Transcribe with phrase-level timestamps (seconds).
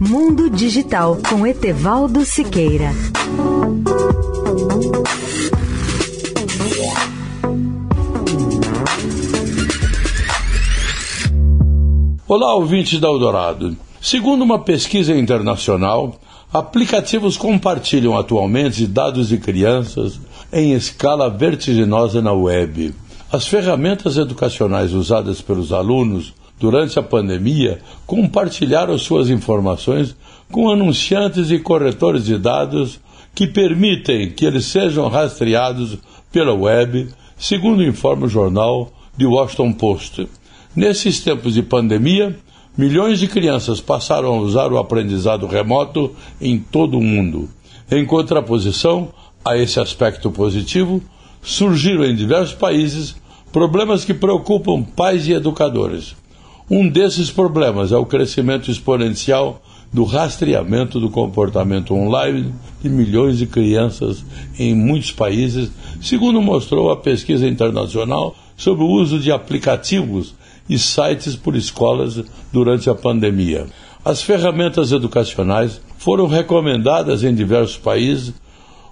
[0.00, 2.92] Mundo Digital com Etevaldo Siqueira.
[12.28, 13.76] Olá, ouvintes da Eldorado.
[14.00, 16.20] Segundo uma pesquisa internacional,
[16.52, 20.20] aplicativos compartilham atualmente dados de crianças
[20.52, 22.94] em escala vertiginosa na web.
[23.32, 30.16] As ferramentas educacionais usadas pelos alunos durante a pandemia compartilharam suas informações
[30.50, 33.00] com anunciantes e corretores de dados
[33.34, 35.98] que permitem que eles sejam rastreados
[36.32, 40.28] pela web, segundo informa o jornal The Washington Post.
[40.74, 42.36] Nesses tempos de pandemia,
[42.76, 47.48] milhões de crianças passaram a usar o aprendizado remoto em todo o mundo.
[47.90, 49.10] Em contraposição
[49.44, 51.02] a esse aspecto positivo,
[51.42, 53.16] surgiram em diversos países
[53.52, 56.14] problemas que preocupam pais e educadores.
[56.70, 62.52] Um desses problemas é o crescimento exponencial do rastreamento do comportamento online
[62.82, 64.22] de milhões de crianças
[64.58, 70.34] em muitos países, segundo mostrou a pesquisa internacional sobre o uso de aplicativos
[70.68, 73.66] e sites por escolas durante a pandemia.
[74.04, 78.34] As ferramentas educacionais foram recomendadas em diversos países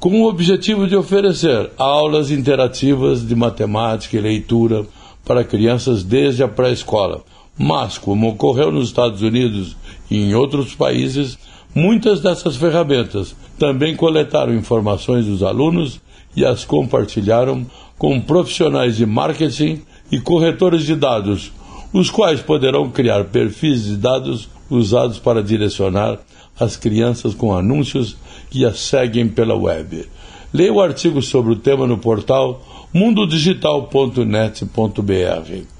[0.00, 4.84] com o objetivo de oferecer aulas interativas de matemática e leitura
[5.24, 7.22] para crianças desde a pré-escola.
[7.62, 9.76] Mas, como ocorreu nos Estados Unidos
[10.10, 11.38] e em outros países,
[11.74, 16.00] muitas dessas ferramentas também coletaram informações dos alunos
[16.34, 17.66] e as compartilharam
[17.98, 21.52] com profissionais de marketing e corretores de dados,
[21.92, 26.18] os quais poderão criar perfis de dados usados para direcionar
[26.58, 28.16] as crianças com anúncios
[28.48, 30.08] que as seguem pela web.
[30.50, 32.62] Leia o artigo sobre o tema no portal
[32.94, 35.79] mundodigital.net.br.